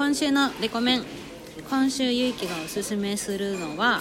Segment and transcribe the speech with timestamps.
[0.00, 1.02] 今週のレコメン
[1.68, 4.00] 今週ゆいきがおすすめするのは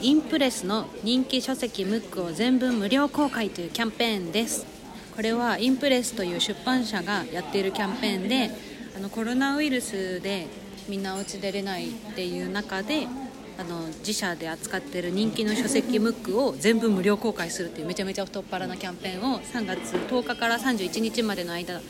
[0.00, 4.64] インプレスの人気書籍ムックを全文無料公開というキャンペーンです。
[5.16, 8.52] これはインプレスという出版社がやっているキャンペーンで
[8.96, 10.46] あのコロナウイルスで
[10.88, 13.08] みんなお家出れないっていう中で
[13.58, 21.80] あの自社で扱っている人気の書籍ムックを全部無料公開するっていうめちゃめちゃ太っ腹なキャンペーンを3月10日から31日までの間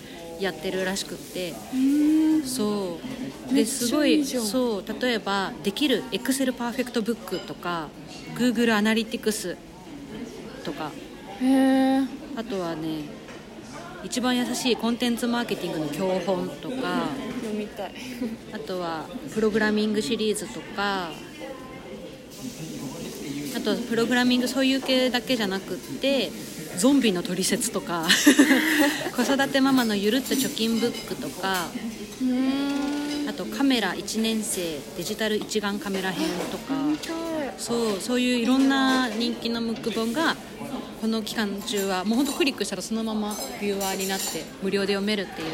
[0.40, 1.52] やってるらしくって。
[2.44, 2.98] そ
[3.50, 3.54] う。
[3.54, 5.00] ですごいそう。
[5.00, 7.88] 例えばできる Excel パーフェクトブックとか
[8.36, 9.56] Google アナリティクス
[10.64, 10.90] とか。
[11.40, 12.00] へえ
[12.36, 13.04] あとはね
[14.04, 17.08] 一番優しいコンテンツマーケティングの教本とか。
[17.40, 17.94] 読みたい。
[18.52, 21.10] あとはプログラミングシリーズとか。
[23.54, 26.32] あとプログラミングそういう系だけじゃなくって
[26.76, 28.06] ゾンビの取説とか
[29.16, 31.66] 子育てママのゆるっと貯金ブックとか
[32.20, 32.92] うん。
[33.28, 36.74] あとカメラ1年生デジタル一眼カメラ編とか
[37.56, 40.36] そうそういういろんな人気のムック本が
[41.00, 45.48] この期間中はもうほんとクリックしたらそのままビューアーになって無料で読めるっていう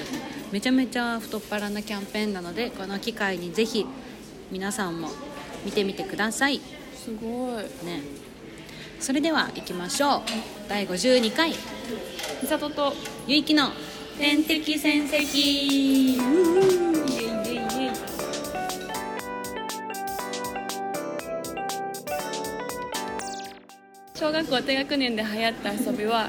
[0.50, 3.86] めちゃめちゃ太っ腹なキャンペーンなのでこの機会にぜひ
[4.50, 5.10] 皆さんも
[5.64, 6.60] 見てみてください。
[6.96, 7.62] すごい。
[7.86, 8.27] ね
[9.00, 10.22] それでは行きましょう。
[10.68, 11.52] 第52回。
[12.42, 12.92] 美里と
[13.26, 13.70] ゆいきの。
[14.18, 16.18] 天敵戦績
[24.14, 26.28] 小学校低学年で流行った遊びは、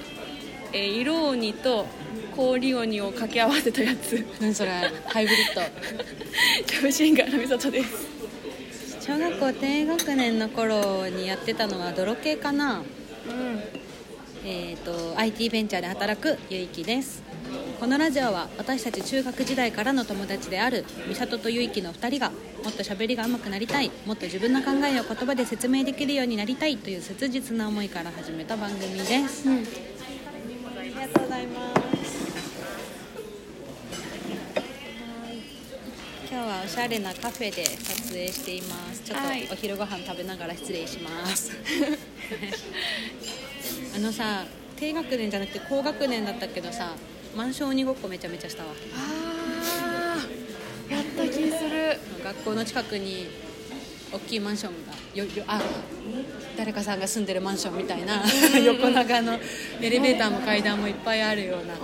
[0.71, 1.87] えー、色鬼と
[2.35, 4.23] 氷鬼を掛け合わせたやつ。
[4.39, 4.71] 何それ？
[5.07, 5.61] ハイブリッド。
[6.67, 8.18] キャブシンガーの美里です
[9.09, 12.81] 小学校低学年の頃にやってたのは泥系かな。
[12.81, 12.83] うん。
[14.45, 17.23] えー、と IT ベンチャーで働くゆいきです。
[17.79, 22.29] このラジオは私たち中学時代からの友達である美里とゆいきの2人が
[22.63, 29.63] もっと喋りが上手くなりたいもっと自分の考えを言葉で説明できるようになりたいという切実な思いから始めた番組です、うん
[30.77, 31.79] ありがとうございます
[36.63, 39.01] おしゃれなカフェで撮影しています。
[39.03, 41.51] ちょっはいとお昼ご飯食べながら失礼します。
[43.95, 46.93] あのさ低学年じゃなくて高学年だったけどさ
[47.35, 51.39] マンション鬼ごっこめちゃめちゃしたわあーやった気す
[51.69, 51.97] る。
[52.23, 53.27] 学校の近くに
[54.11, 55.61] 大きいマンションがよよあ
[56.57, 58.23] 誰かさんが住んでるマンションみたいな
[58.63, 59.39] 横長の
[59.81, 61.75] エレベーターも階段もいっぱいあるような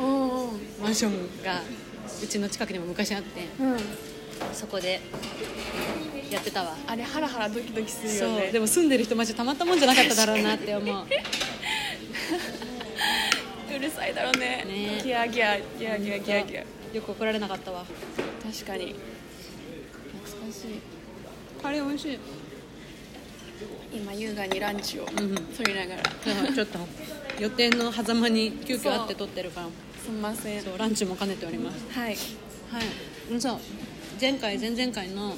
[0.81, 1.61] マンションが
[2.23, 3.41] うちの近くにも昔あって。
[3.59, 3.77] うん
[4.55, 5.01] そこで
[6.31, 6.75] やってたわ。
[6.87, 8.47] あれハラハラドキドキするそよね。
[8.49, 8.53] う。
[8.53, 11.05] でも住んでる人マジたまったもんじゃなかっただろうなって思う。
[13.75, 14.63] うるさいだろうね。
[14.65, 15.01] ね。
[15.03, 17.85] ギャーギャーギャーギャーギャーギャーよく怒られなかったわ。
[18.43, 18.95] 確かに。
[20.23, 20.79] 懐かしい。
[21.61, 22.19] カレー美味しい。
[23.93, 26.79] 今優雅にランチをうん取りながら、でもちょっと
[27.39, 29.67] 予定の狭間に急遽会って撮ってるから。
[30.03, 30.61] すみません。
[30.61, 31.77] そうランチも兼ねております。
[31.97, 32.09] はい。
[32.09, 32.17] はい。
[33.31, 33.59] うんそう
[34.19, 35.35] 前回前々回の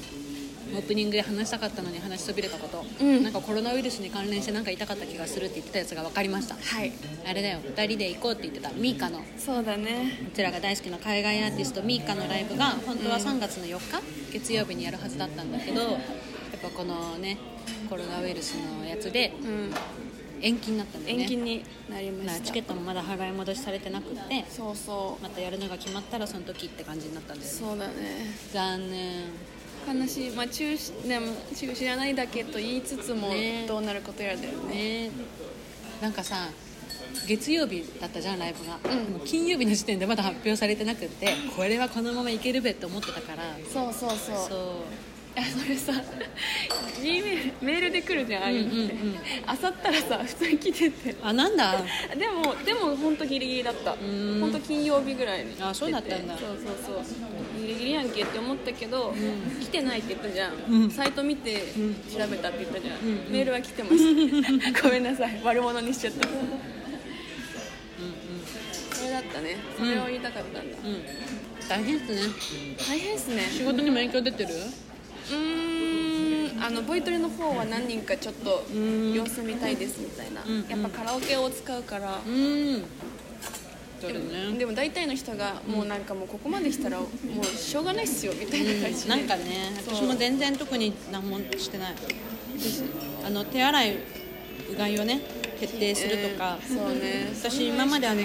[0.74, 3.22] オープニングで話したかったのに話しそびれたこと、うん。
[3.22, 6.54] なんかコロナウイルスに関連して何か痛かった気がするって言ってたやつが分かりました。
[6.54, 6.92] はい。
[7.26, 7.60] あれだよ。
[7.60, 9.20] 2人で行こうって言ってたミーカの。
[9.38, 10.18] そうだね。
[10.30, 14.02] うちらが大好きな海外アーティストミーカのライブが本当は3月の4日
[14.32, 15.90] 月曜日にやるはずだったんだけどやっ
[16.62, 17.38] ぱこのね
[17.88, 19.74] コロナウイルスのやつでうん
[20.40, 21.22] 延期になったんだよね。
[21.22, 22.32] 延期になりました。
[22.32, 25.22] まあチケットもまだ払い戻しされてなくってそうそう。
[25.22, 27.56] またやるのが決まったらその時って感じになったんだよね。
[27.56, 27.94] そうだね。
[28.52, 29.24] 残念。
[29.86, 30.30] 悲しい。
[30.32, 33.66] まあ中止でも中止じゃないだけと言いつつもね。
[33.66, 35.08] どうなることやらだよね。
[35.08, 35.10] ね。
[36.00, 36.48] なんかさ
[37.26, 39.12] 月曜日だったじゃんライブが、うん。
[39.12, 43.42] でも金曜日の時点でまだ発表されてなくってこれはこのままいけるべって思ってたから。
[43.72, 44.18] そうそうそう。
[44.48, 44.58] そう。
[44.58, 45.92] いやそれさ
[47.00, 49.18] G メールメールで来るじゃんああいうのって、うんうんうん。
[49.46, 51.14] あさったらさ普通に来てて。
[51.22, 51.76] あなんだ？
[52.16, 53.94] でもでも本当ギリギリだった。
[53.94, 54.40] ん。
[54.40, 56.36] 本当金曜日ぐらいにあそうだったんだ。
[56.36, 57.60] そうそうそう。
[57.60, 59.14] ギリギリやんけって思ったけど、
[59.60, 60.90] 来てないって言ったじゃん、うん。
[60.90, 61.62] サイト見て
[62.12, 62.96] 調べたって言ったじゃん、
[63.30, 65.40] メールは来てました ごめんなさい。
[65.44, 66.26] 悪者にしちゃった。
[68.96, 69.56] それだったね。
[69.78, 71.02] それを言いたかったんだ、うんうん。
[71.68, 72.20] 大変っすね。
[72.88, 73.42] 大変っすね。
[73.52, 74.50] 仕事にも影響出てる？
[75.30, 76.62] うーん。
[76.62, 79.12] あのボイトレの方は何人かちょっとん。
[79.12, 80.50] 様子見たいですみたいな、うん。
[80.62, 82.82] うんやっぱカラオケを使うから、うん。
[84.00, 84.18] でも
[84.52, 84.58] ね。
[84.58, 87.06] でも大体の人がもうなんかもうここまでしたらも
[87.42, 91.94] うしょうがないっすよみたいな感じで、なんかね私も全然特に何もしてない。
[93.26, 93.96] あの手洗い
[94.72, 95.20] うがいをね
[95.60, 98.22] 徹底するとか、そうね私今まであの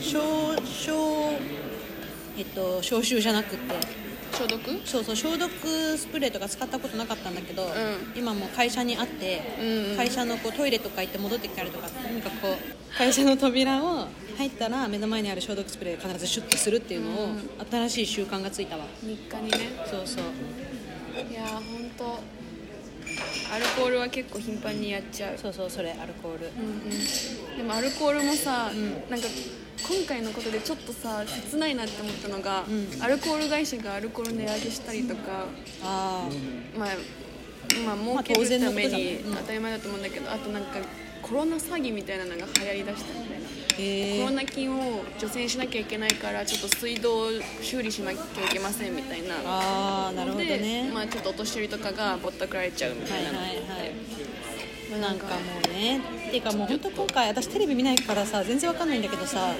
[0.00, 1.32] 消消
[2.38, 3.74] えっと消臭じゃなくて
[4.36, 4.60] 消毒？
[4.84, 5.50] そうそう消毒
[5.96, 7.66] スプレーとか使ったことなかったんだけど、ん。
[8.14, 9.96] 今もう会社にあって、うんうん。
[9.96, 18.84] 会社のこうトイレとか行って戻ってきたりとか何かこう会社の扉を入ったら目の前にある消毒スプレー必ずシュッてするっていうのを、うん新しい習慣がついたわ。
[19.02, 19.58] 日課にね。
[19.90, 20.24] そうそう。
[21.30, 21.62] いやー本
[21.96, 22.04] 当
[23.54, 25.38] アルコールは結構頻繁にやっちゃう。
[25.38, 26.46] そうそうそれアルコール。
[26.46, 27.56] うんうん。
[27.56, 29.10] でもアルコールもさ、ん。
[29.10, 29.26] なんか
[29.82, 33.02] 今回のことでちょっとさ切ないなって思ったのが、うん。
[33.02, 35.46] アルコール会社がアルコール値上げしたりとか
[35.82, 36.28] あ
[36.76, 36.88] まあ
[37.84, 39.36] まあまあ儲けるためにうん。
[39.36, 40.78] 当たり前だと思うんだけど、あとなんか
[41.22, 43.46] コロナ詐欺みたいなのが流行りだしたみたいな、
[43.78, 47.30] えコロナ金を除染しなきゃいけないからちょっと水道を
[47.60, 49.34] 修理しなきゃいけませんみたいな。
[49.44, 53.64] ああなるほどで、ね、まあ、ちょっとお年寄りとかがぼったくられちゃうみたいな、はいはいはい。
[53.64, 54.25] まあ
[55.00, 55.32] なんかも
[55.64, 59.52] うねっていうかもう本当今回私テレビ見ないからさ全然わかんないんだけどさ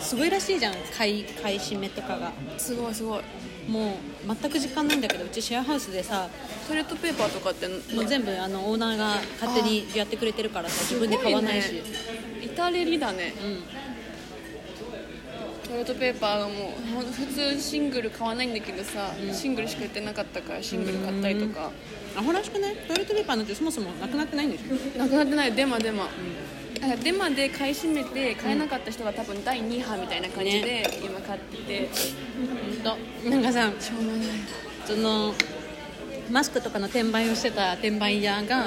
[0.00, 2.32] すごいらしいじゃん買い買い占めとかが。
[2.58, 3.22] すごいすごい。
[3.68, 3.92] も
[4.26, 6.28] う全く実感ないんだけどうちシェアハウスでさ
[6.66, 11.80] トイレットペーパーとかってもう全部あのオーナーが勝手にやってくれてるからさ自分で買わないし。
[12.42, 13.34] 至れりだね。
[13.42, 13.91] うん
[15.72, 21.70] トイレットペーパーがもうほん普通シングル買わないんだけどさ、シングルしか売ってなかったからシングル買ったりとか、
[22.14, 22.76] アホらしくない？
[22.76, 24.98] トイレットペーパーなんてそもそもなくなってないんでしょ？
[24.98, 25.52] なくなってない。
[25.52, 26.04] デマデマ、
[26.74, 31.88] だからデマで買い占めて買えなかった人が多分第2波みたいな感じで今買ってて、
[32.84, 33.30] 本当。
[33.30, 34.26] なんかさしょうもない。
[34.84, 35.34] その
[36.30, 38.66] マスクとかの転売をしてた転売屋が、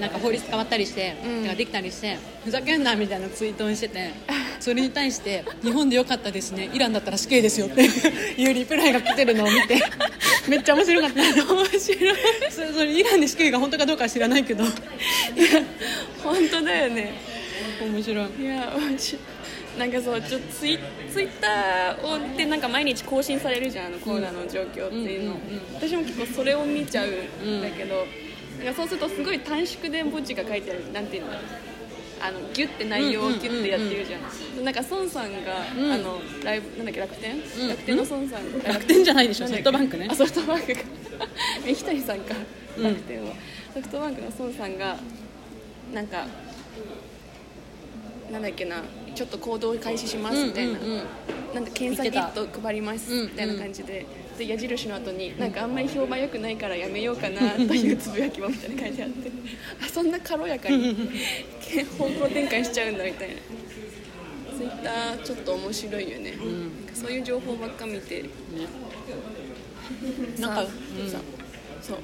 [0.00, 1.46] なんか法律変わったりして、うん。
[1.46, 4.12] ができたりしてふざけんなみたいなツイートをしてて
[4.60, 7.82] それに対して「日本でよかったですねイランだったら死刑ですよ」って
[8.40, 9.82] いうリプライが来てるのを見て
[10.48, 11.22] めっちゃ面白かった。
[11.22, 11.78] 面白い。
[12.50, 14.64] それそれイランで死刑が本当かどうかは知らないけど。
[16.22, 17.12] 本当だよね。
[17.80, 18.42] 面白い。
[18.42, 19.22] いや面白い。
[19.78, 20.78] なんかそうちょツイ
[21.12, 28.06] ツイッターをでなんか毎日更新されるじゃんあのコロナの状況っていうの、うんうんうん私も結構それを見ちゃうんだけど、
[28.62, 31.30] なんかそうするとすごい短縮で文字が書いてあるなんていうの？
[32.20, 34.18] あのギュッて内容をギュッてやってるじゃ
[34.60, 35.92] ん,、なんか孫さんが、ん。
[35.92, 37.68] あのライブなんだっけ楽天、ん。
[37.68, 40.08] 楽天の孫さん楽天じゃないでしょソフトバンクね。
[40.10, 40.80] あソフトバンクか。
[41.64, 42.34] 三木谷さんか。
[42.76, 42.84] うん。
[42.84, 43.32] 楽天は、
[43.74, 44.96] ソフトバンクの孫さんが
[45.92, 46.26] なんか
[48.30, 48.82] なんだっけな
[49.14, 50.78] ちょっと行動開始しますみたいな、
[51.54, 54.06] なんか検査キット配りますうんみたいな感じで,、
[54.40, 59.30] で矢印の後になんかあんまり評判良くないからやめようかなというつぶやきもみたいな感じであって。
[59.84, 60.94] あそんな軽やかに
[61.98, 63.34] 方向転換しちゃうんだみたいな。
[64.56, 66.44] ツイッターちょっと面白いよね、なんか
[66.94, 68.24] そういう情報ばっか見て
[70.38, 70.68] なんかさ
[71.02, 71.10] うん。
[71.10, 71.18] さ
[71.82, 71.98] そう。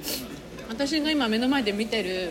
[0.69, 2.31] 私が今目の前で見てる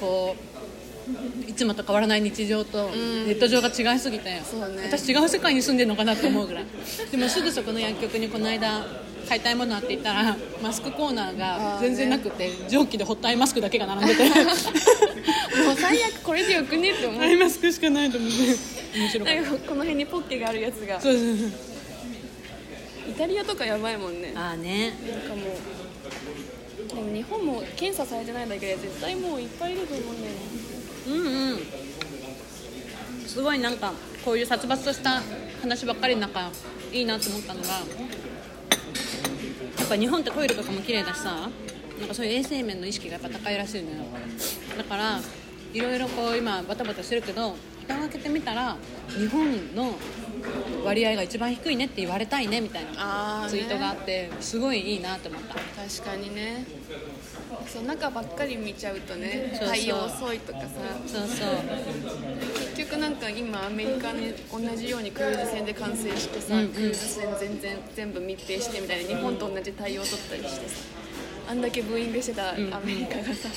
[0.00, 3.26] こういつもと変わらない日常とん。
[3.26, 4.82] ネット上が違いすぎて、そうね。
[4.84, 6.64] 私違う世界に住んでるのかなと思うぐらい。
[7.10, 8.86] でもすぐそこの薬局にこの間
[9.32, 14.28] 買いたいものあって言ったらマスクコーナーが全然なくて、蒸気でホットアイマスクだけが並んでて。
[14.28, 14.30] も
[15.72, 17.22] う最悪これでよくねって思う。
[17.22, 18.36] アイマスクしかないと思って
[18.98, 20.96] 面白かっなんかこの辺にポッケがあるやつが。
[20.96, 21.50] たそうそうそう。
[23.10, 24.34] イタリアとかやばいもんね。
[24.36, 24.92] ああね。
[25.10, 30.40] なんかもうでも日本も検査されてないだけで絶対もういっぱいいると思うんだよね。
[31.08, 31.58] うんうん。
[33.26, 33.94] すごいなんか
[34.26, 35.22] こういう殺伐とした
[35.62, 36.50] 話ばっかりなんか
[36.92, 37.68] いいなと思ったのが
[39.82, 41.50] やっぱ日本ってトイレとかも綺麗だしさ
[41.98, 43.96] なんかそういう衛生面の意識がやっぱ高いらしいのよ。
[44.78, 45.20] だから
[45.72, 48.76] いろいろこう今バタバタしてるけど蓋を開けてみたら
[49.08, 49.94] 日本の
[50.84, 52.90] 割合が一番低いねって言われたいねみたいな
[53.44, 55.54] あツイートがあってすごいいいなと思った。
[55.54, 55.66] 確
[56.04, 56.64] かにね。
[57.66, 59.76] そう中ばっかり見ちゃうとねそうそう。
[59.76, 60.68] 対応遅いとかさ。
[61.06, 61.48] そうそう
[63.02, 66.68] なんか今アメリカに同じようにクルーズ船で完成してさ、うんうん。
[66.68, 70.84] クルーズ船全然全部密閉してみたいな日本と同じ対応を取ったりしてさ。
[71.50, 72.54] あんだけブーイングしてたア
[72.84, 73.48] メリカがさ、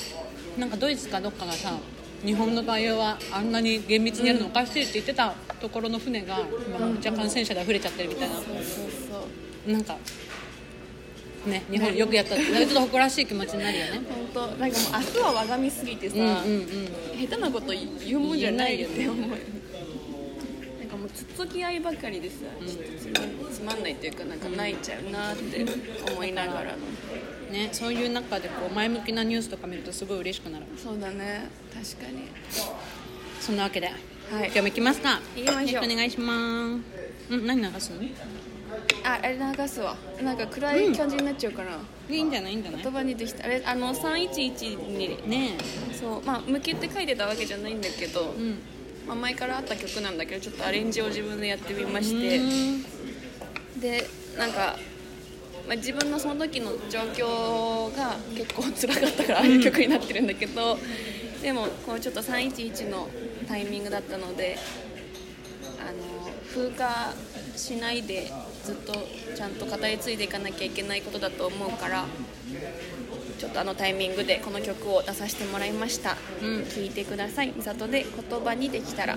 [0.58, 1.78] なんかドイツかどっかがさ
[2.24, 8.34] 日本の対応はあんなに厳密にやるのおかしいって言ってたところの船が今めっちゃ感染者で溢れちゃってるみたいな。
[8.34, 9.72] そうそうそう。
[9.72, 9.96] なんか
[11.46, 12.34] ね日本よくやった。
[12.34, 14.00] ってちょっと誇らしい気持ちになるよね。
[14.08, 16.38] 本当なんかもう明日は我が身すぎてさ、うんうんうん。
[17.20, 19.28] 下手なこと言うもんじゃないよって思うなん
[20.88, 22.36] かもうつつき合いばかりでさ、
[22.66, 25.66] ちょっとつまんないっていうかなんか泣いちゃうなって
[26.12, 26.78] 思いながらの
[27.50, 30.66] ねそういう中でこう前向きなニュースとか見るとすごい嬉しくなる。
[30.76, 31.48] そうだね。
[31.72, 32.28] 確かに。
[33.40, 33.96] そんなわけで、はい。
[34.46, 35.20] 今日も行きますか。
[35.36, 35.72] 行きましょう。
[35.72, 37.32] よろしくお願いします。
[37.32, 38.02] うん何流すの？
[38.02, 38.12] い
[39.04, 39.96] ああれ流すわ。
[40.22, 41.78] なんか暗い感じになっちゃうから、
[42.14, 42.82] いんじゃないいいんじゃない？
[42.82, 43.44] 言葉にできた。
[43.44, 45.56] あれあの311にね。
[45.98, 46.22] そう。
[46.24, 48.58] まあ向けて書いてたわけじゃないんだけど、えうん。
[49.06, 53.80] まあ、前からあった曲なんだけどちょっとアレンジを自分でやってみまして、うん。
[53.80, 54.06] で
[54.36, 54.76] なんか
[55.66, 60.78] まあ、自分のその時の状況が結構辛かったからああいう曲になってるんだけど、
[61.42, 63.08] でもこうちょっと311の
[63.48, 64.56] タイミングだったので
[65.80, 67.12] あの風化
[67.56, 68.30] しないで
[68.66, 68.92] ずっと
[69.36, 72.04] ちゃんと語り継いでいかなきゃいけないことだと思うから
[73.38, 77.52] ちょっとあのタイミングでこの曲を出させてもらいました、うん聞いてください。
[77.54, 79.16] 美里で言葉にできたら。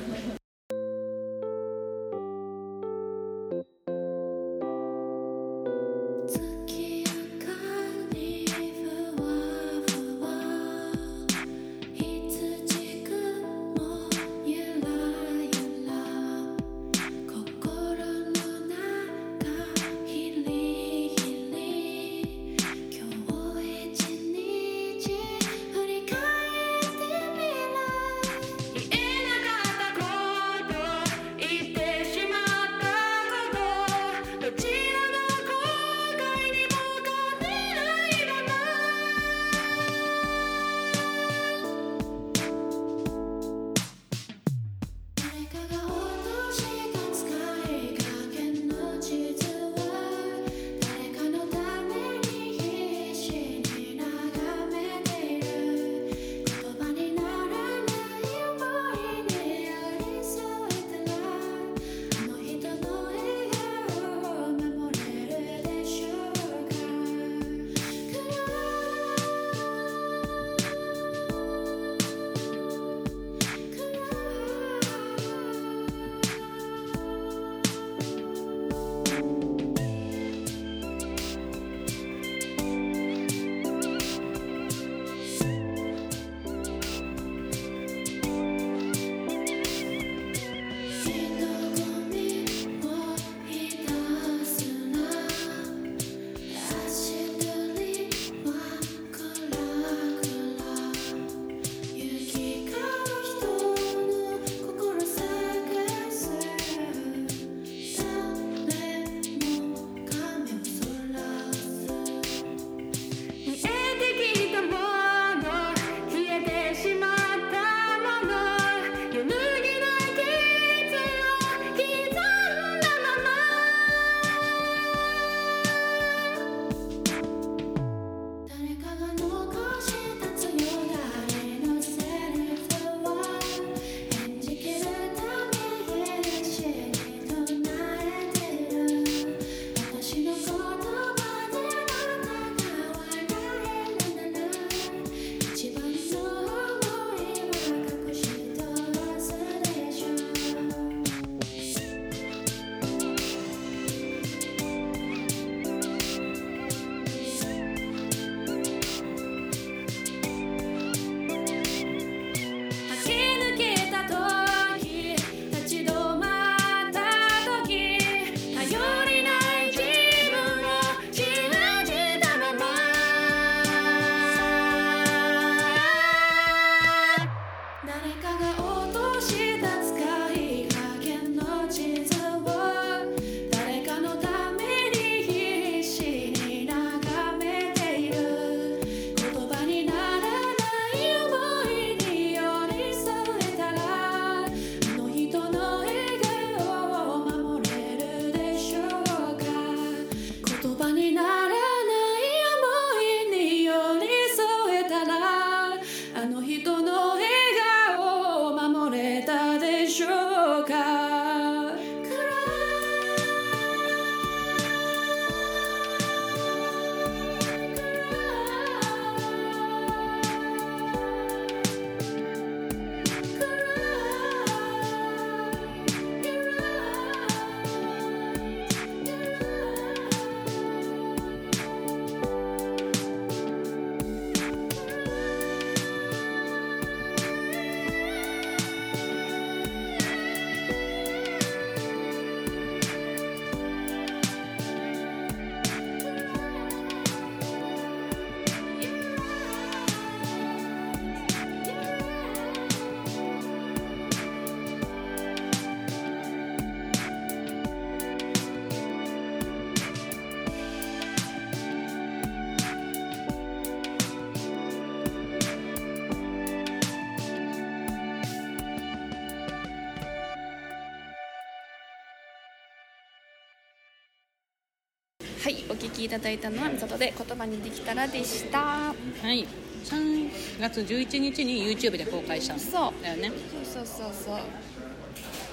[275.99, 278.59] きいただいたのはみさとで言葉にできたらでした。
[278.59, 278.93] は
[279.25, 279.45] い。
[279.83, 282.55] 3月11日に YouTube で公開した。
[282.55, 283.03] んそう。
[283.03, 283.31] だよね。
[283.63, 284.39] そうそうそうそう。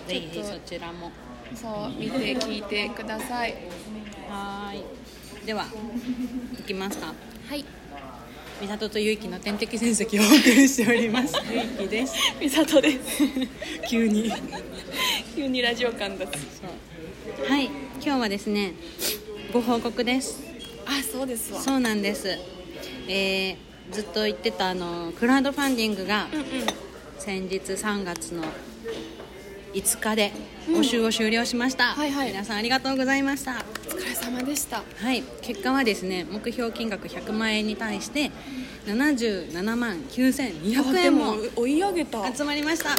[0.09, 1.11] ぜひそちらも。
[1.55, 3.55] そう見て聞いてください。
[4.29, 5.47] はーい。
[5.47, 5.67] では
[6.59, 7.07] 行きますか。
[7.49, 7.65] はい。
[8.61, 11.35] 美里とゆいきの天敵戦績をお送りしております。
[11.53, 11.89] ゆい。
[11.89, 12.15] きです。
[12.41, 13.23] みさとです。
[13.89, 14.33] 急に。
[15.35, 17.65] 急にラジオ感だはい。
[17.65, 18.75] 今日はですね
[19.57, 20.39] ご報告です。
[20.85, 21.59] あそうですわ。
[21.59, 22.29] そうなんです。
[23.09, 23.57] えー
[23.91, 26.47] ずっと言ってたあのクラウドファンディングがうんうん。
[27.19, 28.45] 先日3月の
[29.73, 30.33] 5日で
[30.69, 32.29] 募集を終了しました、はいはい。
[32.29, 33.53] 皆さんありがとうございました。
[33.53, 33.55] お
[33.93, 34.83] 疲れ様でした。
[34.99, 35.23] はい。
[35.41, 38.31] 結果はですね目標金額100万円に対して
[38.87, 42.31] 77万9200あで円もも追い上げた。
[42.37, 42.91] 集まりました。
[42.93, 42.97] あ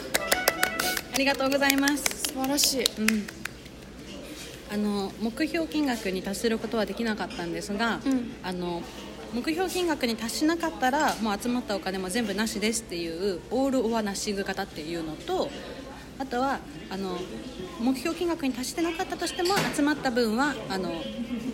[1.20, 2.04] りがとうございます。
[2.04, 2.84] 素晴らしい。
[2.98, 3.37] うん
[4.72, 8.32] あの目標金額に達することはできなかったんですが、うん。
[8.44, 8.82] あの
[9.34, 15.50] 目標金額に達しなかったらもう集まったお金も全部なしですっていうオール・オア・ナッシング型っていうのと
[16.18, 16.60] あとは
[16.90, 17.18] あの
[17.80, 20.92] 目標金額に達してなかったとしても集まった分はあの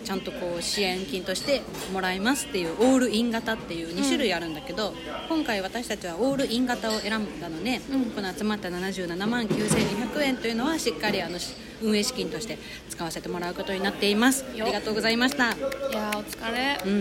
[0.04, 4.92] ちゃんとこう支援金としてもらいますっていうオールイン型っていう2種類あるんだけど、
[5.28, 8.04] 今回私たちはオールイン型を選んだので、うん。
[8.10, 11.54] この集まった77万9200円というのはしっかりあのし
[11.84, 14.44] 運営資金として使わせてもらうことになっています。
[14.54, 15.52] あよりがとうございました。
[15.52, 15.60] い
[15.92, 16.80] やーお疲れ。
[16.84, 17.00] うん、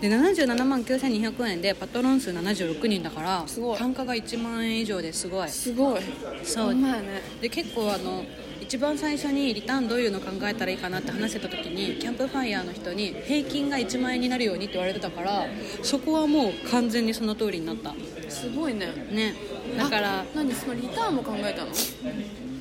[0.00, 3.78] で77万9200円でパトロン数76人だからすごい。
[3.78, 5.48] 単価が1万円以上ですごい。
[5.48, 6.00] すごい。
[6.42, 6.74] そう。
[6.74, 7.22] ね。
[7.40, 8.24] で結構あの
[8.60, 15.46] 一番最初にリターンどういうの考えたらいいかなって話してた時にキャンプファイヤーの人に平均が1万円になるようにって言われてたから
[15.82, 17.94] そこはもう完全にその通りになった。
[18.28, 18.86] すごいね。
[19.12, 19.34] ね。
[19.78, 21.70] だからあ何そのリターンも考えたの？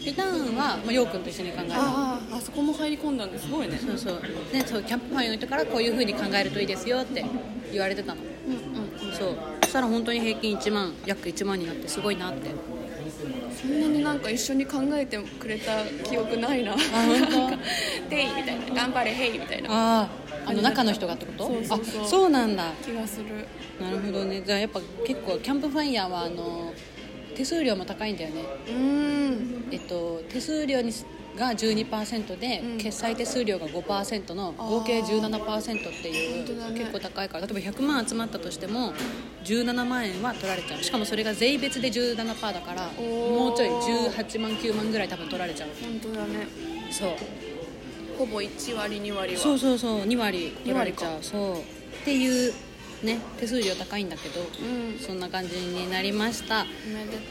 [0.05, 1.79] リターンは、まあ、ようくんと一緒に考えたあ
[2.31, 4.21] ああそこも入り込んだんですごいねそうそう。
[4.53, 7.25] でそうキャンプファイヤーの人からこういう風に考えるといいですよって
[7.71, 8.21] 言われてたの。
[8.47, 9.35] うんうんそう。
[9.63, 12.51] そしたら本当に平均1万約1万になってすごいなって。
[13.61, 16.75] そんなになんか一緒に考えてくれた記憶ないな。
[18.09, 18.75] デ イみたいな。
[18.75, 19.69] 頑張れヘイみたいな。
[19.71, 20.09] ああ
[20.47, 21.45] あの中の人がってこと？
[21.45, 22.03] そうそうそう。
[22.03, 22.71] あそうなんだ。
[22.85, 23.25] 気がする。
[23.83, 24.41] なるほどね。
[24.45, 26.71] じゃあやっぱ結構キャンプファイヤーはあの
[27.35, 28.41] 手数料も高いんだよね。
[28.67, 29.67] うーん。
[29.71, 30.91] えっと手数料に
[31.37, 32.77] が12%で、うん。
[32.77, 36.79] 決済手数料が5%の合計17%っていう、ね。
[36.79, 38.93] 結構高いから例えば100万集まったとしても
[39.43, 40.83] 17万円は取られちゃう。
[40.83, 45.69] しかもそれが税別で17%だからもうちょい18万9万ぐらい多分取られちゃう。
[45.81, 46.47] 本当だね。
[46.89, 47.15] そう。
[48.17, 49.39] ほぼ1割2割は。
[49.39, 51.59] そうそうそう2割取られちゃ二うそう。
[51.59, 51.63] っ
[52.05, 52.53] ていう
[53.03, 54.99] ね手数料高いんだけど、うん。
[54.99, 56.65] そんな感じになりました。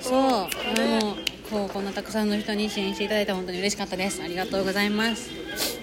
[0.00, 0.20] そう。
[0.79, 0.98] ね。
[0.98, 1.16] でも
[1.50, 4.22] こうこんなたくさんの人に支援していただいて本当に嬉しかったです。
[4.22, 5.31] ありがとうございます。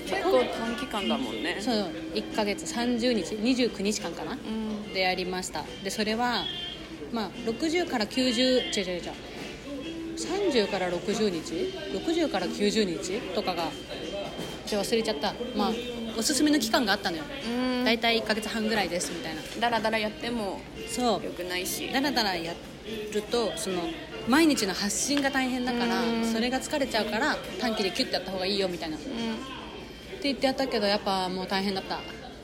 [0.08, 1.58] 結構短期間だもんね。
[1.60, 1.92] そう。
[2.14, 4.34] 1ヶ月30日29日間かな？
[4.34, 4.94] うん。
[4.94, 5.64] でやりました。
[5.84, 6.46] でそれは
[7.12, 9.12] まあ60から90違う違う違う。
[10.18, 13.70] 30から60日？60から90日とかが
[14.66, 15.34] ちょ忘れちゃった。
[15.56, 15.72] まあ
[16.18, 17.24] おすすめの期間があったのよ。
[17.48, 17.84] うん。
[17.86, 19.42] 大体1ヶ月半ぐらいですみたいな。
[19.60, 21.24] だらだらやってもそう。
[21.24, 21.92] よくないし。
[21.92, 22.54] だらだらや
[23.14, 23.82] るとその
[24.28, 26.26] 毎日の発信が大変だからうん。
[26.32, 28.98] それが疲れちゃうから短期でキュッてやった方がいいよみたいな。
[28.98, 29.12] ってう
[30.24, 31.98] 言ってやったけどやっぱもう大変だった。
[31.98, 32.00] ん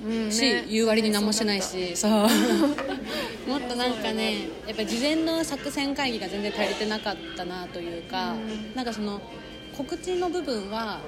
[0.06, 0.66] うんし、ね。
[0.70, 2.12] 言う割に何もしてないしそう。
[3.50, 8.76] もっとなんかねやっぱ事前の作戦会議が全然足りてなかったなというか、うん。
[8.76, 9.22] なんかその
[9.78, 11.00] 告知の部分は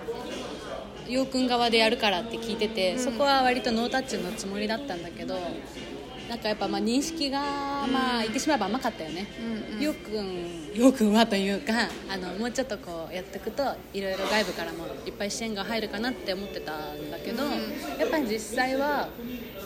[1.10, 5.36] 陽君側でやるからって聞いてて、そこは割とノータッチのつもりだったんだけど
[6.30, 7.40] なんかやっぱまあ認識が
[7.88, 11.74] まあ言ってしまえば甘かったよね、うんうんよくんよくんはというか
[12.12, 17.52] あのもうちょっとこうやっていくといろいろ外部からもいっぱい支援が入るかなって思ってたんだけど、うん
[17.98, 19.08] やっぱり実際は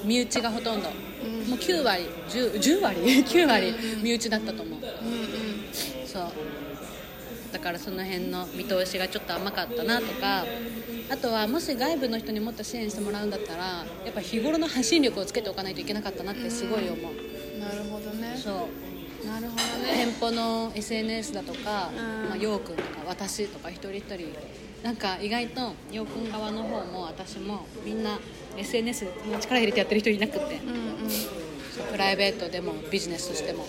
[0.05, 4.93] 身内がほとんど、うんもう9割 10, 10割9割身内だったと思う、うんうん
[6.05, 6.31] そう
[7.53, 10.45] だからその辺の見通しがちょっと甘かったなとか
[11.09, 18.35] あとはもし外部の人にもっと支援してもらうんだったらやっぱ日頃の発信力をつけておかないといけなかったなってすごい思う、なるほどね。
[18.35, 19.27] そう。
[19.27, 22.29] なるほど店ね舗の SNS だとか、うん。
[22.29, 24.27] まあ、ようくんとか私とか一人一人
[24.83, 25.61] なんか意外と
[25.91, 28.19] ようくん側の方も私もみんな
[28.57, 30.55] SNS に力入れてやってる人いなくて。
[30.57, 30.73] うんう
[31.07, 31.53] ん。
[31.91, 33.63] プライベートでもビジネスとしても。
[33.63, 33.67] う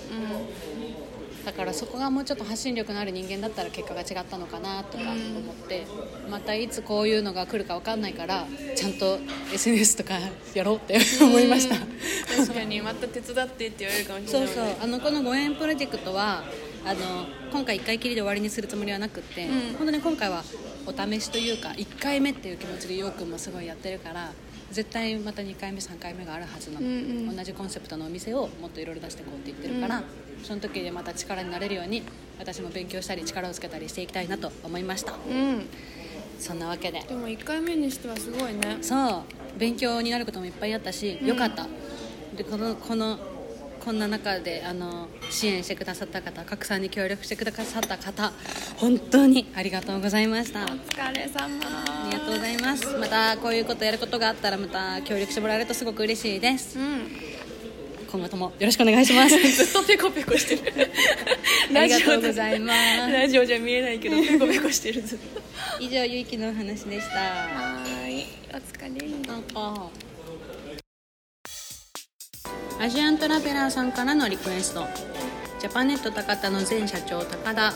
[1.45, 5.87] だからそこがもうちょっと発信力のある人間だったら結果が違ったのかなとか思って、
[6.31, 9.19] またいつこういうのが来るか分かんないからちゃんと
[9.53, 10.15] SNS とか
[10.55, 11.77] やろうって思いました。
[11.77, 16.43] ん確かにまた手伝ってって言われるかもしれそうないそうあのこの5円プロジェクトは
[16.87, 19.77] あの今回1回きりで終わりにするつもりはなくって、うん。
[19.77, 20.43] 本当に今回は
[20.87, 24.33] お試しというか1回目っていう気持ちでようくんもすごいやってるから
[24.71, 26.97] 絶対また2回目3回目があるはずなの、うんう
[27.33, 27.37] ん。
[27.37, 30.05] 同じコンセプトのお店をもっといろいろ出していこうって言ってるから、うん
[30.45, 32.03] その時でまた力になれるように
[32.39, 35.13] 私も勉強したり力をつけたりしていきたいなと思いました。
[35.13, 35.67] うん。
[36.39, 37.01] そんなわけで。
[37.01, 38.79] でも1回目にしてはすごいね。
[38.83, 39.25] そ
[39.57, 39.59] う。
[39.59, 41.27] 勉強になることもいっぱいあったし、うん。
[41.27, 41.67] よかった。
[42.37, 43.19] でこのこの
[43.85, 48.33] こんな中であの支援してくださった方拡散に協力してくださった方
[48.79, 50.65] 本当にありがとうございました。
[50.65, 51.47] お疲れ様。
[51.47, 52.87] ありがとうございます。
[52.99, 56.79] またこういうことやることがあったらまた協力してもらえるとすごく嬉しいです。
[56.79, 57.35] うん
[58.15, 59.37] 今後ともよろしくお願いします。
[59.65, 60.89] ずっとペコペコしてる。
[61.77, 62.79] ありがとうございます。
[63.13, 65.43] ラジオじゃ見えないけどペコペコしてるずっと
[65.81, 67.19] 以上ゆいきのお話でした。
[67.19, 68.27] はーい。
[68.53, 69.09] お疲れ。
[69.27, 69.91] なんか。
[72.79, 74.87] アジアントラベラーさんからのリクエスト。
[75.59, 77.75] ジャパネット高田の前社長高田。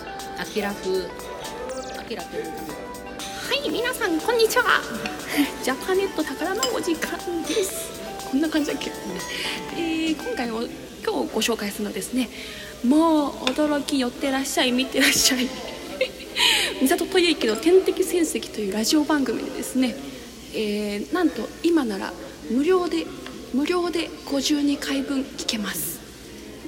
[0.54, 0.92] 明風。
[0.92, 4.80] 明っていうはい皆さんこんにちは。
[5.64, 7.97] ジャパネット宝のお時間です
[8.30, 8.90] こんな感じだっけ、
[9.76, 10.68] えー今回お今
[11.26, 12.28] 日ご紹介するのはですね
[12.84, 15.48] もう驚き寄ってらっしゃい見てらっしゃい。
[16.80, 19.94] 三里豊之の天敵戦績というラジオ番組でですね、
[20.54, 22.12] えーなんと今なら
[22.50, 23.06] 無料で
[23.54, 25.98] 無料で52回分聞けます。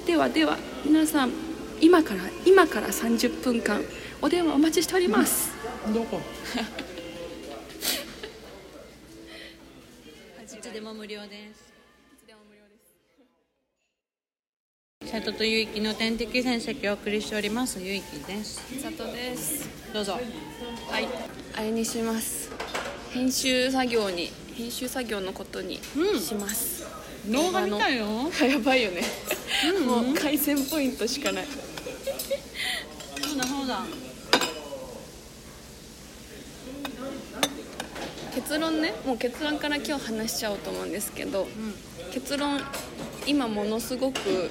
[0.07, 1.33] ではでは皆さん
[1.81, 3.83] 今から今から30分間
[4.23, 5.51] お電話お待ちしております、
[5.87, 6.21] などこ？
[10.71, 11.73] いつでも無料です。
[15.05, 17.81] 瀬戸とゆいきの天敵戦績をお送りしております。
[17.81, 18.61] ゆいきです。
[18.81, 19.69] 佐藤です。
[19.93, 20.21] どうぞは
[21.01, 21.09] い。
[21.57, 22.51] あれにします。
[23.13, 26.21] 編集作業に編集作業のことにうん。
[26.21, 26.87] します、
[27.27, 28.07] 動画見たよ。
[28.41, 29.03] やばいよね、
[29.85, 31.47] もう改善ポイントしかない。
[33.21, 33.85] そうだそうだ？
[38.51, 41.47] 結論ねもう結論から今日話しちゃおうと思うんですけど、
[42.13, 42.59] 結論
[43.25, 44.51] 今ものすごく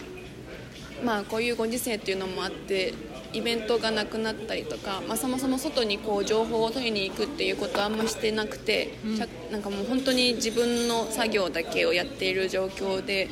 [1.03, 2.93] まあこういうご時世っていうのもあって
[3.33, 13.27] イベントがなくなったりとか、まあ、そもそも外にこう情報を取りに行くっていうことはあんましてなくて、しゃなんかもう本当に自分の作業だけをやっている状況で、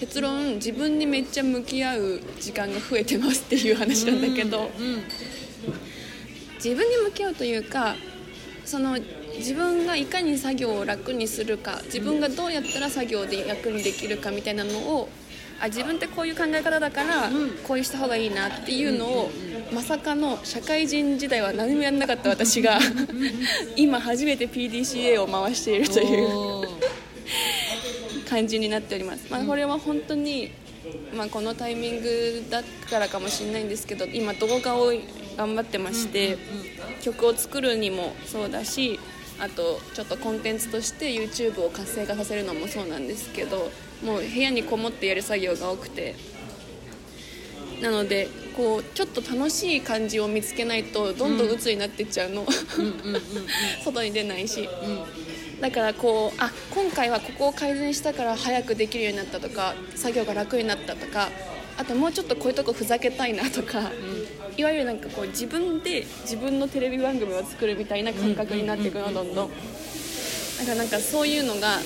[0.00, 4.62] 結論自分にめっちゃ向き合う時間が増えてますっていう話なんだけど。
[4.62, 4.70] うん
[6.56, 7.94] 自分に向き合うというか
[8.64, 8.98] その
[9.38, 15.08] 自分がいかに作業を楽にするか自分がどうやったら作業で楽にできるかみたいなのを
[15.60, 19.30] あ自分ってこういう考え方だからうんこういうした方がいいなっていうのを
[19.72, 22.78] まさかの社会人時代は何もやんなかった私が
[23.76, 26.68] 今初めて PDCA を回しているという
[28.28, 30.52] 感じになっております、まあ、これは本当に、
[31.12, 34.92] まあ、このタイミングだからかもしれないんですけど今動画を
[35.36, 36.36] 頑張ってまして、
[37.00, 38.98] 曲を作るにもそうだし
[39.40, 43.70] あとちょっとコンテンツとして YouTube を活性化させるのもそうなんですけど
[44.04, 46.14] もう部屋にこもってやる作業が多くて。
[47.80, 52.44] なのでこうちょっと楽しい感じを見つけないとどんどん鬱になってっちゃうの、
[53.84, 54.68] 外に出ないし、
[55.60, 61.28] だからこうあ今回はここを改善したから早くできるようになったとか作業が楽になったとか
[61.78, 63.92] あともうちょっとこういうとこふざけたいなとか、
[64.58, 69.48] いわゆるなんかこう自分で自分のテレビ番組を作るみたいな感覚になっていくのどんどん。
[69.50, 71.78] だからなんかそういうのが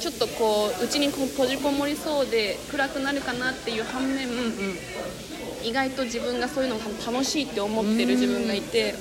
[0.00, 4.28] ちょっとこううちにこう閉じこもりそうで暗くなるかなっていう反面、
[5.64, 8.94] 意外と自分がそういうのが楽しいって思ってる自分がいて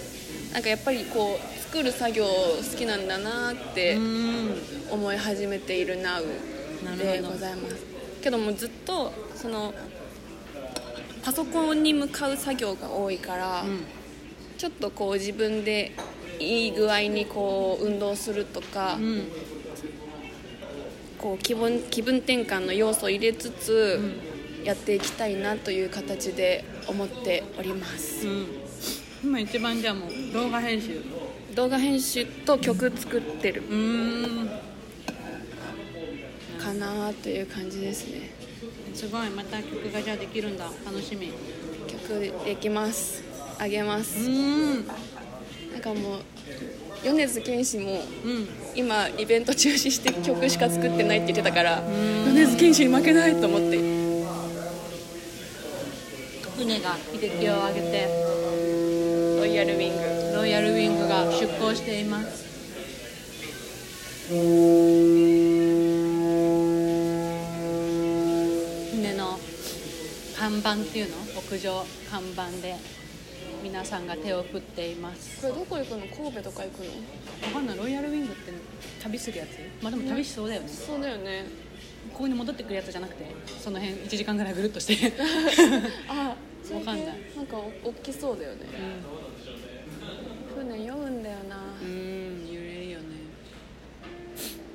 [0.54, 4.62] なんかやっぱりこう作る作業好きなんだなってうん。
[4.92, 6.22] 思い始めている Now
[6.98, 7.78] でございます。
[8.22, 9.74] けどもずっとその
[11.24, 13.84] パソコンに向かう作業が多いから、ん。
[14.58, 15.92] ちょっとこう自分で
[16.40, 19.24] いい具合にこう運動するとか、うん。
[21.18, 24.00] こう気分気分転換の要素を入れつつ、
[24.64, 28.28] やっていきたいなという形で思っております。
[28.28, 28.48] うん。
[29.24, 31.02] 今一番じゃあもう動画編集。
[31.56, 33.64] 動画編集と曲作ってる。
[36.62, 38.41] かなという感じですね
[38.94, 40.66] すごいまた曲がじゃあできるんだ。
[40.86, 41.28] 楽しみ。
[41.28, 41.32] う
[41.88, 43.24] 曲できます。
[43.60, 44.30] あげます、ー
[44.84, 44.88] ん。
[44.88, 46.22] なんかもう
[47.04, 48.48] 米津玄師もうん。
[48.76, 51.82] 今イベント中止して曲しか作ってないって言ってたから
[52.26, 53.78] 米津玄師に負けないと思って。
[56.58, 58.08] 船が秀樹を上げて
[59.40, 60.22] ロイヤルウィング。
[60.36, 62.46] ロイヤルウィングが出港しています
[70.52, 71.16] 看板っていうの？
[71.40, 72.76] 屋上看板で。
[73.64, 75.40] 皆さんが手を振っています。
[75.42, 76.08] これどこ行くの？
[76.08, 76.90] 神戸とか行くの？
[77.48, 77.78] わかんない。
[77.78, 78.52] ロイヤルウィングって
[79.02, 79.84] 旅するやつ？
[79.84, 80.68] まあでも旅しそうだよね。
[80.68, 81.46] そうだよね。
[82.12, 83.26] ここに戻ってくるやつじゃなくて
[83.64, 85.14] その辺1時間ぐらいぐるっとして。
[86.10, 86.36] あ
[86.74, 87.18] わかんない。
[87.36, 88.66] なんかお大きそうだよね。
[90.58, 91.58] 船酔うんだよな。
[91.82, 93.06] うん揺れるよね。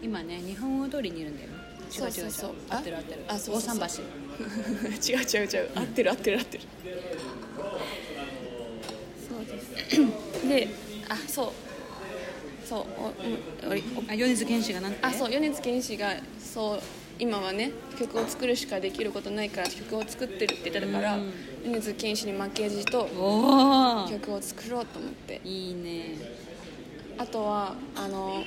[0.02, 1.50] 今ね日本大通りにいるんだよ
[1.92, 2.32] 違う違う違う。
[2.70, 3.24] 合ってる合ってる。
[3.28, 3.78] あそうそうそう。
[3.78, 4.25] 大桟橋
[5.08, 5.70] 違う違う違う。
[5.74, 6.64] 合ってる合ってる合ってる。
[9.28, 10.48] そうです。
[10.48, 10.68] で
[11.08, 11.52] あそう。
[12.68, 13.12] そうおおお
[14.08, 16.80] あ米津玄師がなんてあそう米津玄師がそう
[17.18, 21.32] 今はね曲を作るしかできることないから曲を作ってるって言ってたからうん。
[21.64, 23.08] 米津玄師に負けじと
[24.10, 25.40] 曲を作ろうと思って。
[25.44, 26.16] いいね。
[27.18, 28.44] あとはあの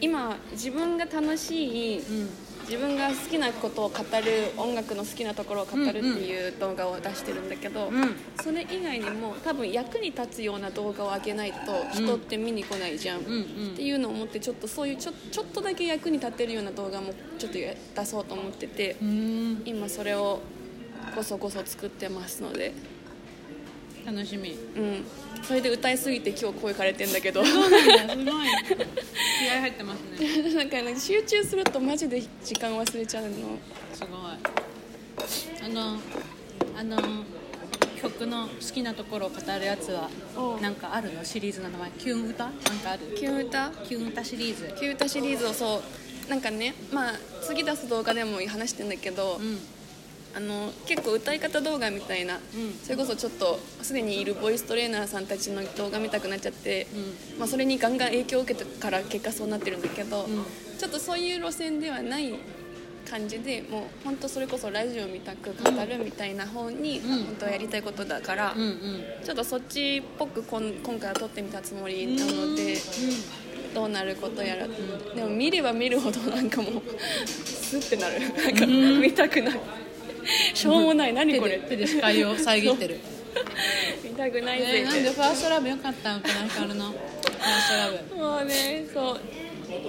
[0.00, 2.28] 今自分が楽しいうん
[2.70, 8.14] 自分が好きなことを語る音楽の好きなところを語るっていう動画を出してるんだけど、うん。
[8.40, 11.58] それ以外にも多分役に立つような動画を上げないと
[11.92, 13.42] 人って見に来ないじゃん、うんうん。
[13.42, 19.62] っていうのを思ってちょっとそういうちょちょっとだけ役に立てるような動画もちょっとや出そうと思っててうん。
[19.64, 20.38] 今それを
[21.16, 22.72] こそこそ作ってますので
[24.04, 24.50] 楽しみ。
[24.50, 25.04] うん。
[25.42, 27.44] それで歌いすぎて今日声枯れてんだけど。
[27.44, 28.14] そうなんだ。
[28.14, 28.26] すごい。
[29.38, 30.52] 気合入ってますね。
[30.54, 33.30] なんかね集中するとマジで時間忘れちゃうの。
[33.94, 34.10] すごい。
[35.64, 35.98] あの
[36.76, 37.24] あの
[38.00, 40.58] 曲の好きなところを語るやつはう。
[40.58, 41.24] んなんかあるの？
[41.24, 41.90] シリーズの名前。
[41.92, 42.44] キュン歌？
[42.44, 43.14] なんかある？
[43.16, 43.70] キュン歌？
[43.88, 44.74] キュン歌シリーズ。
[44.78, 45.82] キュン歌シリーズをそ
[46.26, 46.30] う。
[46.30, 49.58] なんかねまあ次出す動画でも話してんだけど、うん
[50.34, 52.38] あの結構歌い方動画みたいな、
[52.84, 56.86] それこそちょっとすでにいるボイストレーナーさんたちの動画見たくなっちゃって、
[57.38, 59.82] まあ、それにガンガン影響を受けたから結果そうなってるん。
[59.82, 60.26] だけど、ん
[60.78, 62.32] ちょっとそういう路線ではない
[63.10, 67.24] 感じでもう本当それこそラジオみたく語るみたいな方にうん。
[67.24, 69.04] 本当はやりたいことだから、うんうん。
[69.24, 72.76] ちょっとそっちっぽくこん今回は撮ってみたつもりなので。
[73.72, 76.82] どうなることやら、でも見れば見るほどなんかもう
[77.46, 78.18] スッてなる。
[78.20, 79.60] なんか見たくない
[80.54, 81.12] しょうもない。
[81.12, 81.58] 何これ？
[81.58, 83.00] 手で視界を遮ってる。
[84.02, 84.66] 見たくないぜ。
[84.80, 86.90] えー、なんでファーストラブよかったのかなヒカルの。
[86.90, 88.16] ファーストラブ。
[88.16, 89.20] もうねそう。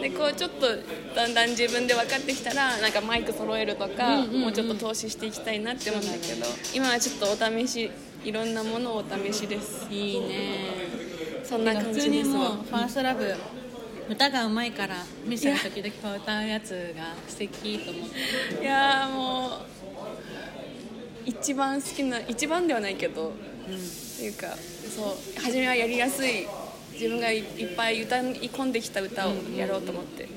[0.02, 0.68] でこうちょっと
[1.16, 4.42] だんだん自分で分かってきたらなんかマイク揃えるとか、うんうんうん。
[4.42, 7.90] もうちょっと投資していきたいなって思うんだけど今はちょっとお試し
[8.24, 9.88] いろんなものをお試しです。
[9.90, 10.92] いいね。
[11.44, 13.36] そんな感普通にじですわもうファーストラブ
[14.08, 18.64] 歌がうまいからミスが時々歌うやつが素敵と思って。
[18.64, 19.52] いやーもう
[21.26, 23.32] 一番好きな一番ではないけどっ
[24.18, 24.48] ていうか
[24.96, 26.48] そう初めはやりやすい
[26.94, 30.28] 自分がいいっぱい歌い込んできた歌をやろうと思って。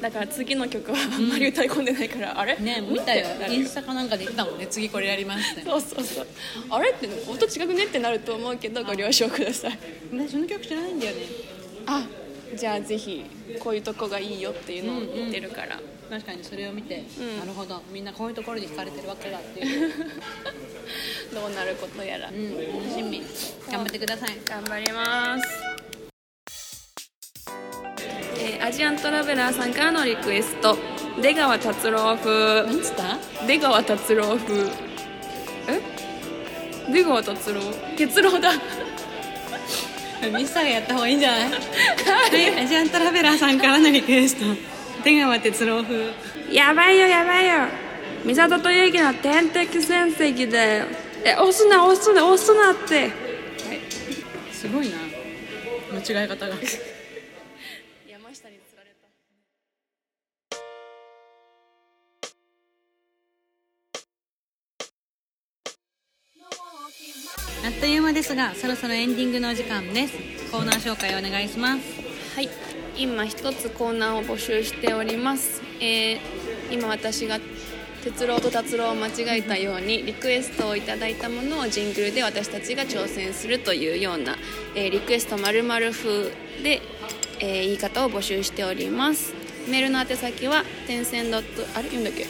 [0.00, 2.54] だから次の曲はあんまり歌い込んでないから、あれ？
[2.58, 3.26] ね見たよ。
[3.48, 4.66] インスタかなんかで言ってたもんね。
[4.66, 6.26] 次これやりますねそうそうそう。
[6.68, 6.90] あれ？
[6.90, 9.78] って音違くねってなると思うけどご了承ください。
[10.12, 11.22] 私その曲知らないんだよね。
[11.86, 12.06] あ
[12.54, 13.24] じゃあぜひ
[13.58, 17.38] こういうとこがいいよっていうのを言ってるから、確かにそれを見て、うん。
[17.40, 19.90] なるほどみんなこういうところに惹かれてるわけだっていう、
[21.34, 23.22] どうなることやら、うん、楽しみ。
[23.70, 24.36] 頑張ってください。
[24.44, 25.48] 頑張ります、
[28.38, 30.76] えーアジアントラベラーさんからのリクエスト。
[31.22, 32.62] 出川達郎風。
[32.66, 33.18] なんつった？
[33.46, 34.70] 出川達郎風。
[35.68, 35.80] え？
[36.92, 37.60] 出川達郎？
[37.96, 38.52] 哲郎だ。
[40.36, 41.50] ミスターがやった方がいいんじゃない？
[41.50, 41.56] は
[42.36, 42.64] い。
[42.64, 44.44] アジアントラベラーさんからのリクエスト
[45.06, 46.12] 出川哲郎風
[46.50, 47.68] やばいよやばいよ。
[48.26, 50.86] 美里とゆきの天敵戦績だよ。
[51.24, 53.12] え押すな押すな押すなって。
[54.50, 54.96] すごいな。
[55.94, 56.56] 間違い方が。
[58.08, 59.06] 山下に釣られた。
[67.64, 70.18] あっという間ですがそろそろエンディングのお時間です。
[70.50, 71.82] コーナー紹介お願いします。
[72.34, 72.65] はい
[72.98, 76.18] 今一つコーナーを募集しております、えー
[76.68, 77.38] 今私が
[78.02, 84.36] 哲郎と達郎を間違えたようにリクエストをいただいたものをジングルで私たちが挑戦するというような、
[84.74, 86.30] えーリクエスト〇〇風
[86.62, 86.80] で、
[87.40, 89.32] えー言い方を募集しております。
[89.68, 91.88] メールの宛先は点線ドットあれ？
[91.88, 92.26] 読んだっけ、あ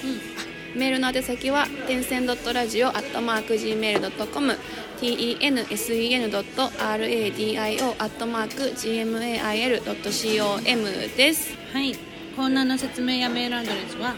[0.76, 4.58] メールの宛先は点線ドットラジオアットマーク Gmail.com
[5.00, 6.34] tensen.radio
[7.98, 9.20] アットマーク gmail.com
[11.16, 11.56] です。
[11.72, 11.94] はい。
[12.36, 14.16] コーナーの説明やメールアドレスは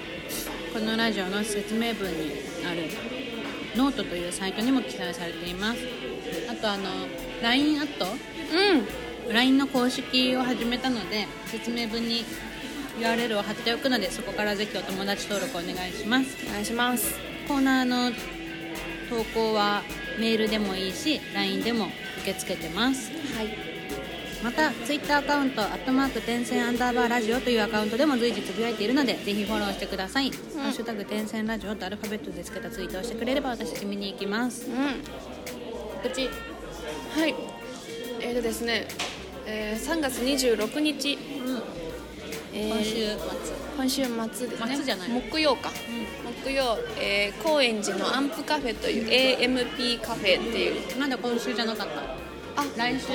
[0.75, 2.33] このラジオの説明文に
[2.69, 2.89] ある
[3.77, 5.79] ノートというサイトにも記載されています。
[6.51, 6.83] あとあの
[7.41, 8.07] LINE アット？
[8.07, 8.09] う
[9.31, 9.33] ん。
[9.33, 12.25] LINE の公式を始めたので説明文に
[12.99, 16.37] URL を貼っておくのでそこからぜひお友達登録お願いします。
[16.47, 17.15] お願いします。
[17.47, 18.13] コーナーの
[19.09, 19.83] 投稿は
[20.19, 21.87] メールでもいいし LINE でも
[22.23, 23.11] 受け付けてます。
[23.11, 23.79] はい。
[24.43, 34.67] またツイッターアカウント「アットマーク点線アンダーバーラジオ」というアカウントでも随時つぶやいているのでぜひフォローしてください「ハッシュタグ点線ラジオ」とアルファベットでつけたツイートをしてくれれば私見に行きます。
[34.67, 35.03] うん。
[36.03, 36.29] 告知。
[37.19, 37.35] はい。
[38.21, 38.87] えーとですね、
[39.47, 41.63] えー3月26日、うん
[42.53, 43.57] えー今週末。
[43.77, 44.75] 今週末ですね。
[44.77, 45.09] 末じゃない。
[45.11, 45.71] 木曜か、
[46.45, 50.99] 木曜、えー高円寺のアンプカフェという AMP カフェっていう。
[50.99, 51.87] なんで今週じゃなかっ
[52.57, 52.63] た？
[52.63, 53.07] あ来週。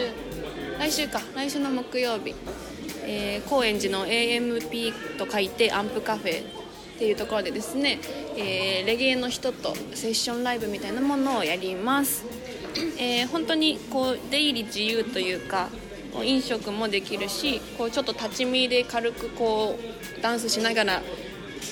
[0.79, 1.21] 来週か。
[1.35, 2.33] 来週の木曜日、
[3.05, 6.45] えー高円寺の AMP と書いてアンプカフェっ
[6.97, 7.99] ていうところでですね、
[8.37, 12.23] えーレゲエの人とセッションライブみたいなものをやります、
[12.99, 15.69] えー本当にこう出入り自由というか
[16.21, 21.01] 飲食もできるしこうちょっと立ち見で軽くこうダンスしながら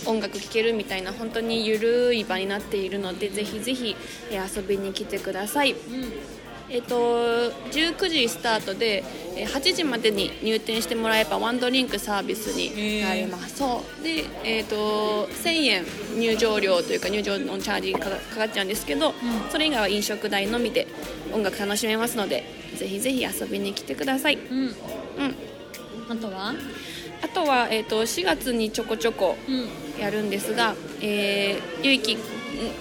[0.05, 3.95] 音楽聴けるみたいな本当にゆるい場になっているのでぜひぜひ
[4.31, 5.75] えー遊びに来てください。
[6.69, 9.03] えっと19時スタートで
[9.35, 14.03] えー8時までに入店してもらえばワンドリンクサービスになります、そう。
[14.03, 15.85] で、えっと1000円
[16.17, 19.13] 入場料というか入場のチャージかかかかっちゃうんですけど、
[19.51, 20.87] それ以外は飲食代のみで
[21.33, 24.57] 音楽楽しめますのでぜひぜひ遊びに来てください、うん。
[24.59, 24.73] うん、
[26.09, 26.55] あとは？
[27.23, 30.01] あとは、えっと4月にちょこちょこうん。
[30.01, 32.17] やるんですが、えー、ゆいき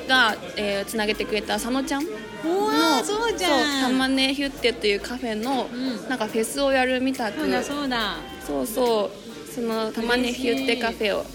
[0.08, 3.82] が、えーつなげてくれた佐野ちゃんうわーそうじゃん。
[3.82, 6.08] そうたまねヒュッテというカフェの、ん。
[6.08, 8.16] なんかフェスをやるみたくそうだそうだ。
[8.46, 9.10] そうそ
[9.48, 11.26] うそのたまねヒュッテカフェを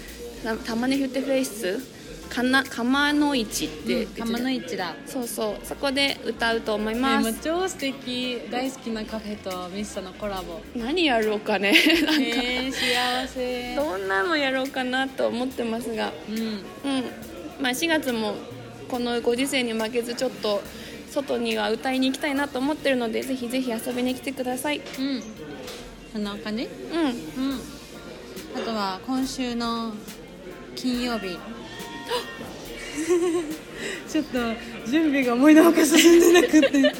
[0.43, 1.77] たたまねヒュッテフェス
[2.29, 4.95] かな釜の市って釜の市だ。
[5.05, 5.65] そうそう。
[5.65, 8.41] そこで歌うと思いえます、もう超素敵。
[8.51, 10.61] 大好きなカフェとミストのコラボ。
[10.75, 11.71] 何やろうかね。
[12.05, 13.75] なんか、えー、幸せ。
[13.75, 16.11] どんなのやろうかなと思ってますが。
[16.29, 16.37] うん。
[16.37, 16.63] うん。
[17.61, 18.35] まあ4月も
[18.89, 20.61] このご時世に負けずちょっと
[21.11, 24.81] 外には歌いに行きたいなと思ってるのでぜひぜひ遊びに来てください。
[24.99, 25.23] うん。
[26.11, 27.01] そんな感じうん。
[27.01, 27.07] う
[27.55, 27.75] ん。
[28.55, 29.93] あとは今週の
[30.75, 31.37] 金曜日
[34.07, 34.39] ちょっと
[34.89, 36.93] 準備が思いのほか進んでなくて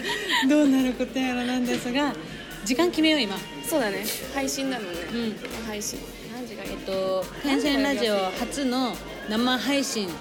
[0.49, 2.13] どうなることやらなんですが
[2.65, 3.37] 時間決めよう今。
[3.67, 4.03] そうだね。
[4.33, 5.35] 配信なのね、うん。
[5.67, 5.99] 配信。
[6.33, 8.95] 何時がいいえっと「天線ラジオ」初の
[9.29, 10.11] 生配信うん。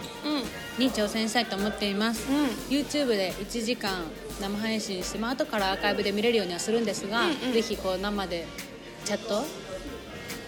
[0.78, 2.46] に挑戦したいと思っています、うん。
[2.76, 4.04] YouTube で1時間
[4.40, 7.52] 生配信して、まあ後からアーカイブで見れるようにはするんですが、うんうん。
[7.52, 8.46] ぜひこう生で
[9.04, 9.44] チャット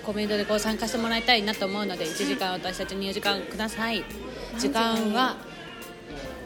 [0.04, 4.04] コメントでこう参加してもらいたいなと思うので1時間私たちに4時間ください
[4.58, 5.36] 時間は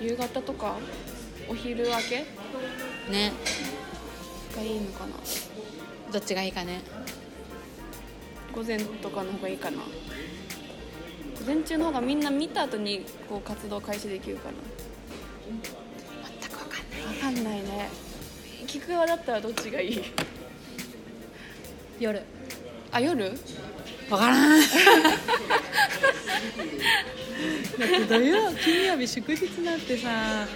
[0.01, 0.77] 夕方とか
[1.49, 2.27] お昼明け
[3.11, 3.33] ね。
[4.55, 5.13] がいいのかな。
[6.13, 6.81] どっちがいいかね。
[8.53, 9.79] 午前とかの方がいいかな。
[9.79, 9.85] 午
[11.47, 14.55] 前中の方がみんな見た後にこう活動開始できるかな。
[16.41, 17.15] 全く分かんない。
[17.15, 17.89] 分かんないね。
[18.67, 20.03] 聞く側だったらどっちがいい？
[22.01, 22.23] 夜。
[22.91, 23.31] あ夜？
[24.09, 24.61] 分からん
[27.79, 30.47] だって土曜金曜日祝日なんてさ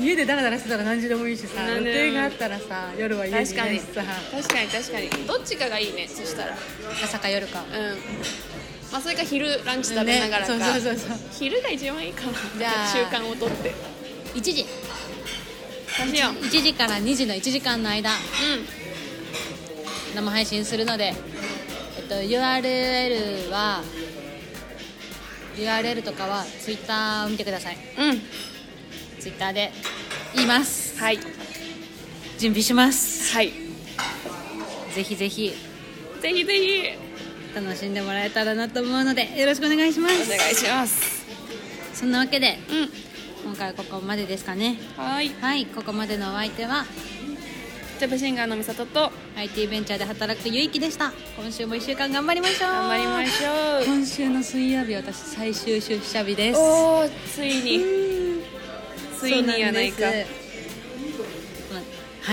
[0.00, 4.02] 家でダラダラしてたら何時でもいいしさ予定があったらさ夜は家にいないしさ。
[4.32, 4.68] 確かに。
[4.68, 6.56] 確かにどっちかがいいねそしたら。
[7.04, 7.60] 朝か夜か。
[7.60, 7.66] うん。
[8.90, 11.18] まあそれか昼ランチ食べながらか、ねそうそうそうそう。
[11.32, 12.32] 昼が一番いいかな。
[12.58, 13.74] じゃあ習慣をとって。
[14.34, 14.64] 1時。
[15.98, 16.28] 私よ。
[16.28, 18.10] 1時から2時の1時間の間。
[18.10, 18.14] う
[20.14, 21.14] 生配信するので、
[22.10, 23.82] と、URL は
[25.56, 27.76] URL とかは Twitter を見てください。
[27.76, 28.20] んうん。
[29.20, 29.70] ツイッターで
[30.34, 30.98] 言います。
[30.98, 31.18] はい。
[32.38, 33.32] 準備します。
[33.32, 33.52] はい。
[34.92, 35.52] ぜひぜひ。
[36.20, 36.98] ぜひぜひ。
[37.54, 40.32] 楽しんでもらえたらなと思うのでよろしくお願いします。
[40.32, 41.24] お願いします。
[41.94, 43.50] そんなわけでうん。
[43.50, 44.78] 今回はここまでですかね。
[44.96, 45.30] はい。
[45.40, 45.66] はい。
[45.66, 46.86] ここまでのお相手は
[48.00, 51.12] ジャブシンガーのみさとと IT ベンチャーで働くゆいきでした。
[51.36, 52.70] 今週も1週間頑張りましょう。
[52.70, 53.84] 頑張りましょう。
[53.84, 56.58] 今週の水曜日私最終出社日です。
[56.58, 57.84] おーついに。
[59.18, 60.06] ついにやないか。
[60.06, 60.12] は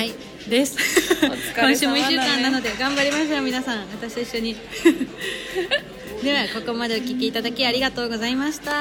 [0.04, 0.14] い。
[0.50, 0.78] です。
[1.60, 3.80] 今週も1週間なので頑張りましょう皆さん。
[3.90, 4.56] 私と一緒に。
[6.24, 8.72] ではここまでお聞きいただきありがとうございました。
[8.72, 8.76] う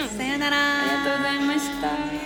[0.00, 0.08] んうん。
[0.08, 0.80] さようなら。
[0.80, 2.17] ありがとうございました